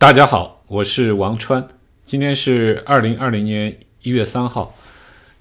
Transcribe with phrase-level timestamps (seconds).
[0.00, 1.66] 大家好，我是王川，
[2.04, 4.78] 今天是二零二零年一月三号，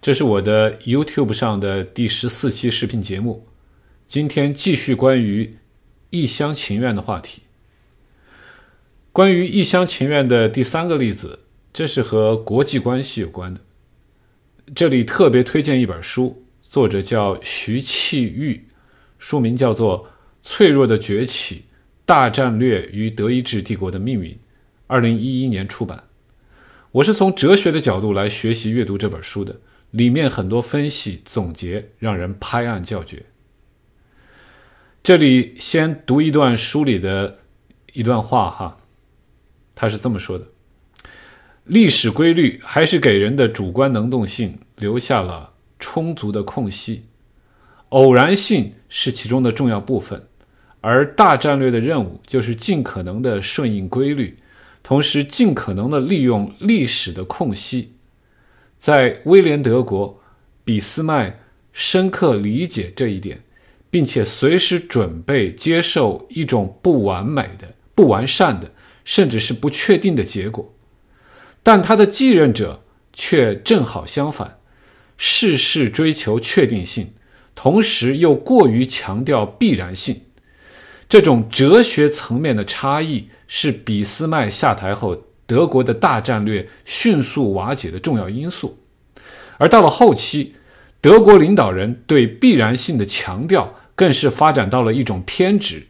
[0.00, 3.46] 这是我的 YouTube 上的第十四期视频节目。
[4.06, 5.58] 今天继续关于
[6.08, 7.42] 一厢情愿的话题。
[9.12, 11.40] 关于一厢情愿的第三个例子，
[11.74, 13.60] 这是和国际关系有关的。
[14.74, 18.64] 这里特别推荐一本书，作者叫徐气玉，
[19.18, 20.04] 书名叫做
[20.42, 21.64] 《脆弱的崛起：
[22.06, 24.30] 大战略与德意志帝国的命运》。
[24.86, 26.04] 二零一一年出版。
[26.92, 33.26] 我是从哲学的角度来学习阅读这本书的，里面很多分析总结让人拍案叫绝。
[35.02, 37.38] 这里先读一段书里的
[37.92, 38.78] 一段话哈，
[39.74, 40.46] 他是这么说的：
[41.64, 47.04] 历史规律还是给人的主观能动性留下了充足的空隙，
[47.90, 50.26] 偶然性是其中的重要部分，
[50.80, 54.38] 而大战略的任务就是尽可能的顺应规律。
[54.88, 57.94] 同时，尽可能的利用历史的空隙，
[58.78, 60.22] 在威廉德国，
[60.62, 61.40] 俾斯麦
[61.72, 63.42] 深刻理解这一点，
[63.90, 68.70] 并且随时准备接受一种不完美的、不完善的，
[69.04, 70.72] 甚至是不确定的结果。
[71.64, 74.60] 但他的继任者却正好相反，
[75.16, 77.12] 事事追求确定性，
[77.56, 80.20] 同时又过于强调必然性。
[81.08, 88.78] 这种哲学层面的差异是俾斯麦下台后德国的大战略迅速瓦解的重要因素，
[89.58, 90.56] 而到了后期，
[91.00, 95.86] 德国领导人对必然性的强调更是发展到了一种偏执，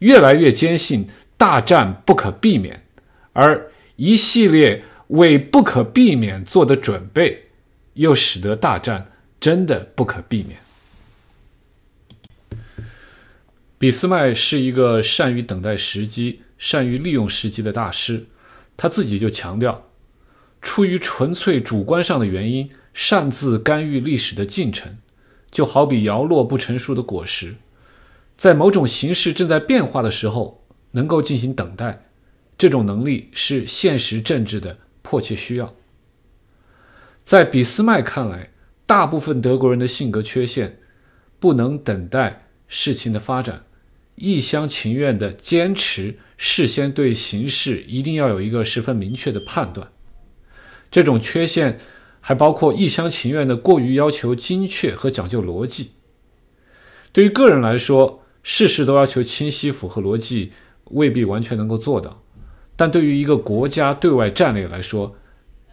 [0.00, 2.84] 越来越坚信大战不可避免，
[3.32, 7.46] 而一系列为不可避免做的准备，
[7.94, 10.58] 又使得大战真的不可避免。
[13.78, 18.26] 俾斯麦是一个善于等待时机、善于利用时机的大师，
[18.76, 19.88] 他自己就强调，
[20.60, 24.98] 出于纯粹主观上的原因，擅自干预历史的进程，
[25.50, 27.56] 就好比摇落不成熟的果实，
[28.36, 32.04] 在某种形式正在变化的时候，能够进行等待，
[32.58, 35.74] 这种能力是现实政治的迫切需要。
[37.24, 38.50] 在俾斯麦看来，
[38.84, 40.78] 大部分德国人的性格缺陷，
[41.38, 43.64] 不能等待事情的发展。
[44.20, 49.90] 一厢情愿的坚持，事先对形势一定要有一个十分明确的判断。
[50.90, 51.80] 这种缺陷
[52.20, 55.92] 还包括一厢情愿的过于要求精确和讲究逻辑。
[57.12, 60.52] 对于个人来说，事事都要求清晰、符合逻辑，
[60.90, 62.22] 未必完全能够做到；
[62.76, 65.16] 但对于一个国家对外战略来说，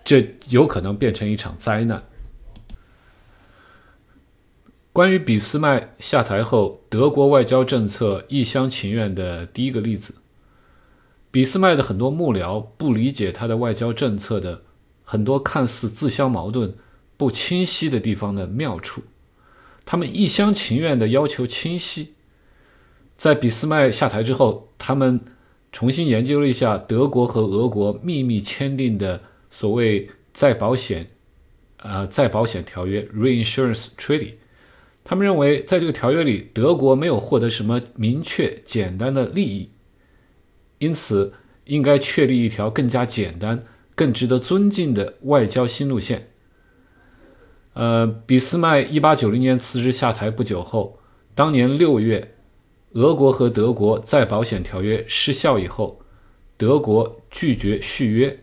[0.05, 2.01] 这有可能变成一场灾难。
[4.97, 10.15] 关于俾斯麦下台后德国外交政策一厢情愿的第一个例子，
[11.29, 14.63] 俾斯麦的很多幕僚不理解他的外交政策的
[15.03, 16.73] 很多看似自相矛盾、
[17.15, 19.03] 不清晰的地方的妙处，
[19.85, 22.15] 他们一厢情愿地要求清晰。
[23.15, 25.21] 在俾斯麦下台之后，他们
[25.71, 29.21] 重新研究了一下德国和俄国秘密签订的
[29.51, 31.11] 所谓再保险，
[31.83, 34.31] 呃，再保险条约 （Reinsurance Treaty）。
[35.09, 39.69] 他们认为，在这个条约里，德国没有获得什么明确、简单的利益，
[40.79, 41.31] 因此
[41.63, 43.63] 应该确立一条更加简单、
[43.95, 46.31] 更值得尊敬的外交新路线。
[47.71, 50.99] 呃，俾斯麦一八九零年辞职下台不久后，
[51.33, 52.35] 当年六月，
[52.91, 56.01] 俄国和德国再保险条约失效以后，
[56.57, 58.41] 德国拒绝续约，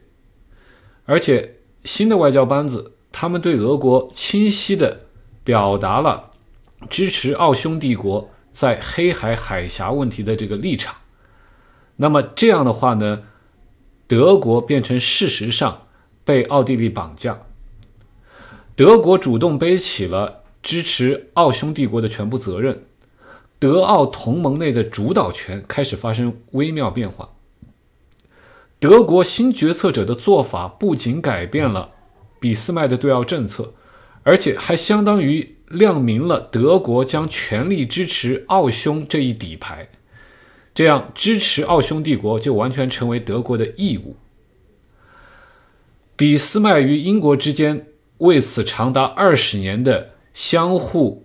[1.04, 5.00] 而且新的外交班子，他们对俄国清晰的
[5.44, 6.30] 表达了。
[6.89, 10.97] 支持奥匈帝国在黑海海峡问题的这个立场，
[11.97, 13.22] 那么这样的话呢，
[14.06, 15.87] 德国变成事实上
[16.25, 17.41] 被奥地利绑架，
[18.77, 22.84] 德国主动背起了支持奥匈帝国的全部责任，
[23.59, 27.31] 德奥同盟内的主导权开始发生微妙变化。
[28.78, 31.91] 德国新决策者的做法不仅改变了
[32.39, 33.72] 俾斯麦的对奥政策，
[34.22, 35.53] 而且还相当于。
[35.69, 39.89] 亮明了德国将全力支持奥匈这一底牌，
[40.75, 44.16] 这样支持奥匈帝国就完全成为德国的义务。
[46.16, 47.87] 俾斯麦与英国之间
[48.19, 51.25] 为此长达二十年的相互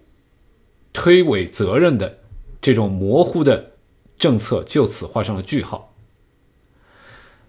[0.92, 2.18] 推诿责任的
[2.60, 3.74] 这种模糊的
[4.18, 5.94] 政策就此画上了句号。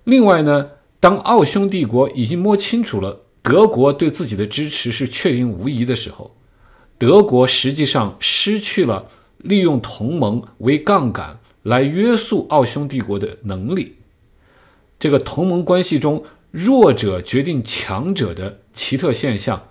[0.05, 6.37] 另外呢，当奥匈帝国已经摸清楚了德国对自己的支持是确定无疑的时候，
[7.00, 9.08] 德国实际上失去了
[9.38, 13.97] 利用同盟为杠杆来约束奥匈帝国的能力。
[14.99, 19.69] 这个同盟关系中弱者决定强者的奇特现象，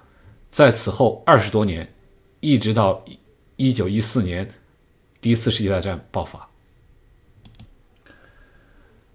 [0.50, 1.90] 在此后二十多年，
[2.40, 3.06] 一直到
[3.58, 4.50] 一九一四年
[5.22, 6.50] 第一次世界大战爆发。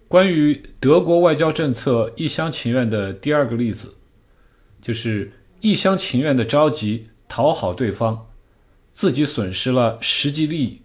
[0.06, 3.96] 关于德国外交政策一厢情愿的第二个例子，
[4.80, 8.26] 就是一厢情愿的着急讨好对方，
[8.92, 10.82] 自己损失了实际利益，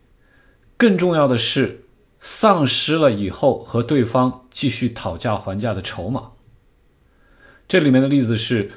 [0.77, 1.86] 更重要的是
[2.19, 6.31] 丧失了以后和对方继续讨价还价的筹码。
[7.68, 8.71] 这里面的例子是，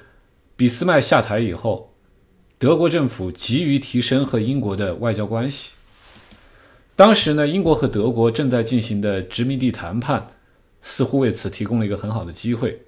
[0.56, 1.94] 俾斯麦下台以后，
[2.58, 5.72] 德国政府急于提升和英国的外交关系。
[6.94, 10.28] 当时呢，英国和德国正在进行的殖民地谈判。
[10.84, 12.82] 似乎为此提供了一个很好的机会。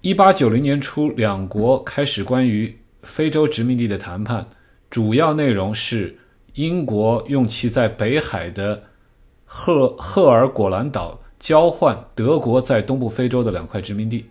[0.00, 4.48] 一八九零年初，两国开始关于非洲殖民地的谈判，
[4.90, 6.18] 主要内容是
[6.54, 8.84] 英国用其在北海的
[9.44, 14.26] 赫赫尔果兰岛交换德国在东部非洲的两块殖民地。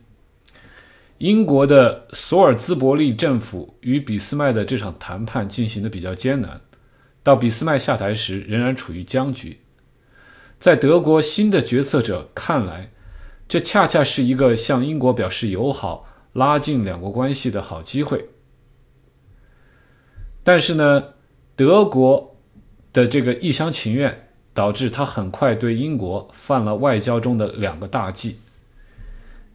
[1.20, 6.62] 英国的索尔兹伯利政府与俾斯麦的这场谈判进行的比较艰难，
[7.24, 9.60] 到俾斯麦下台时仍然处于僵局。
[10.60, 12.92] 在德国新的决策者看来，
[13.48, 18.30] 这恰恰是一个向英国表示友好、拉近两国关系的好机会。
[20.48, 21.04] 但是呢，
[21.58, 22.38] 德国
[22.94, 28.38] 的这个一厢情愿，导致他很快对英国犯了外交中的两个大忌。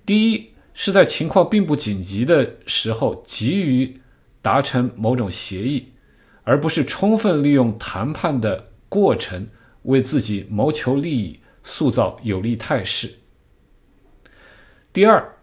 [0.05, 4.03] 第一，是在情况并不紧急的时候，急于
[4.43, 5.93] 达成某种协议，
[6.45, 9.49] 而不是充分利用谈判的过程。
[9.85, 13.15] 为自己谋求利益，塑造有利态势。
[14.93, 15.37] 第二，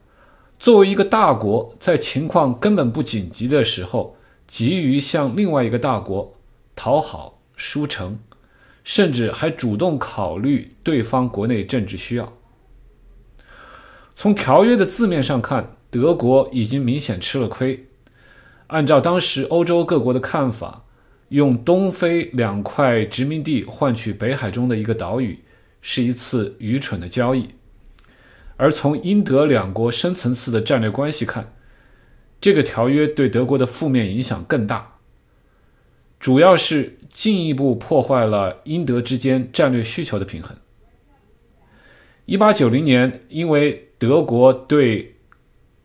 [0.60, 4.16] 作为一个大国，在情况根本不紧急的时候，
[4.50, 6.34] 急于向另外一个大国
[6.75, 8.19] 讨好、输成，
[8.84, 12.34] 甚至还主动考虑对方国内政治需要。
[14.13, 17.88] 从条约的字面上看，德国已经明显吃了亏。
[18.68, 20.84] 按照当时欧洲各国的看法。
[21.30, 25.38] 用东非两块殖民地换取北海中的一个岛屿，
[25.80, 27.50] 是一次愚蠢的交易。
[28.57, 31.54] 而从英德两国深层次的战略关系看，
[32.42, 34.98] 这个条约对德国的负面影响更大，
[36.20, 40.56] 主要是进一步破坏了英德之间战略需求的平衡。
[42.26, 45.16] 一八九零年，因为德国对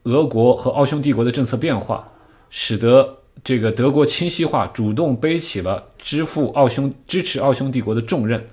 [0.04, 2.12] 俄国和奥匈帝国的政策变化，
[2.50, 8.46] 使得这个德国清晰化主动背起了支付奥匈支持奥匈帝国的重任，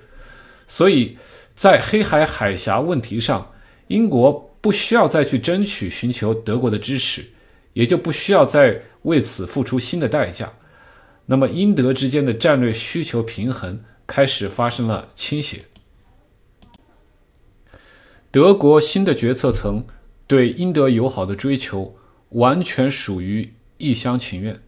[0.66, 1.16] 所以
[1.54, 3.52] 在黑海海峡问题上，
[3.88, 7.22] 英国不需要再去争取寻求德国的支持，
[7.72, 10.52] 也就不需要再为此付出新的代价。
[11.26, 15.60] 那么英德之间的战略需求平衡开始发生了倾斜。
[18.30, 19.84] 德国新的决策层
[20.26, 21.96] 对英德友好的追求
[22.30, 24.60] 完全属于一厢情愿。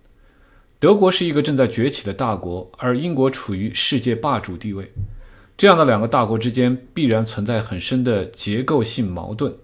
[0.79, 4.93] 德国是一个正在崛起的大国，而英国处于世界霸主地位。
[5.57, 9.57] 这样的两个大国之间必然存在很深的结构性矛盾。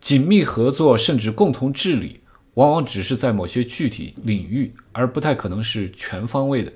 [0.00, 2.21] 紧密合作甚至共同治理，
[2.54, 6.72] 往往只是在某些具体领域，而不太可能是全方位的。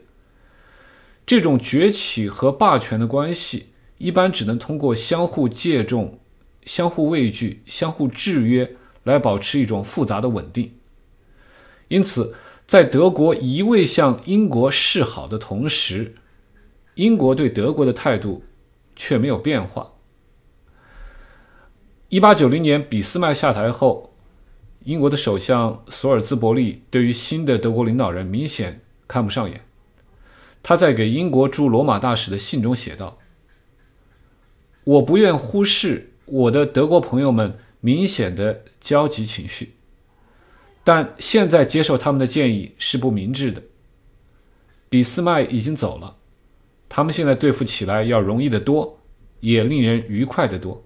[1.24, 6.18] 这种崛起和霸权的关系，一般只能通过相互借重、
[6.64, 10.74] 相互畏惧、相互制约来保持一种复杂的稳定。
[11.88, 12.34] 因此。
[12.66, 16.16] 在德国一味向英国示好的同时，
[16.94, 18.42] 英国对德国的态度
[18.96, 19.92] 却没有变化。
[22.08, 24.05] 一八九零年，俾斯麦下台后，
[24.86, 29.62] 英国的首相索尔兹伯利对于新的德国领导人明显看不上眼。
[30.62, 33.18] 他在给英国驻罗马大使的信中写道
[34.84, 39.74] ：“我不愿忽视我的德国朋友们明显的焦急情绪。”
[40.84, 43.60] 但现在接受他们的建议是不明智的。
[44.88, 46.14] 俾斯麦已经走了，
[46.88, 49.00] 他们现在对付起来要容易得多，
[49.40, 50.84] 也令人愉快得多。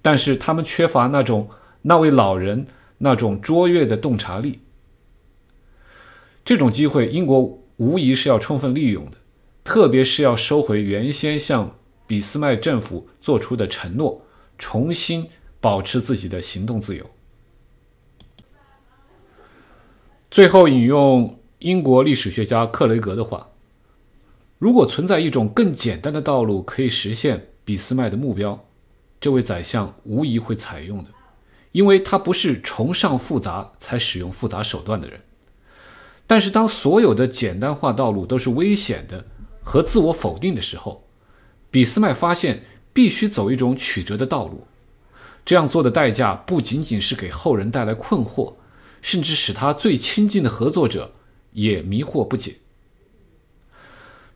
[0.00, 1.50] 但是他们缺乏那种
[1.82, 2.66] 那位老人
[2.98, 4.60] 那种卓越的洞察力。
[6.44, 9.12] 这种机会，英国无疑是要充分利用的，
[9.62, 14.22] 特别是要收回原先向俾斯麦政府做出的承诺，
[14.58, 15.26] 重新
[15.60, 17.10] 保持自己的行动自由。
[20.30, 23.48] 最后引用英国历史学家克雷格的话
[24.58, 28.62] ：“如果存在一种更简单的道路可以实现俾斯麦的目标，
[29.20, 31.10] 这位宰相无疑会采用的，
[31.74, 35.20] 因为他不是崇尚复杂才使用复杂手段的人。
[36.24, 39.26] 但是，当所有的简单化道路都是危险的
[39.60, 41.04] 和自我否定的时候，
[41.72, 42.62] 俾斯麦发现
[42.92, 44.68] 必须走一种曲折的道路，
[45.44, 48.54] 这样做的代价不仅仅是给后人带来困惑，
[49.02, 51.12] 甚至使他最亲近的合作者
[51.54, 52.54] 也迷惑不解。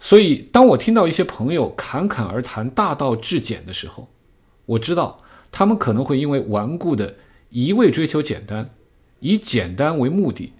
[0.00, 4.08] 所以，当我听到一些朋友侃侃而谈大道至简的时候，
[4.66, 7.14] 我知道他们可能会因为顽固的
[7.50, 8.70] 一味追求简单，
[9.20, 10.52] 以简单为目的，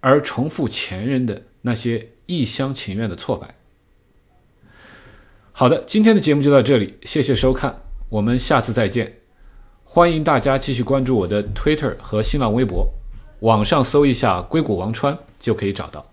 [0.00, 3.54] 而重复前人的那些一厢情愿的挫败。
[5.52, 9.20] 好的，今天的节目就到这里，谢谢收看，我们下次再见。
[9.84, 12.92] 欢迎大家继续关注我的 Twitter 和新浪微博，
[13.40, 16.04] 网上搜一下“硅谷王川”就可以找到。